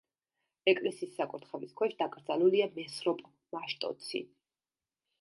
ეკლესიის 0.71 1.11
საკურთხევლის 1.19 1.77
ქვეშ 1.83 1.95
დაკრძალულია 2.01 2.71
მესროპ 2.81 3.25
მაშტოცი. 3.59 4.27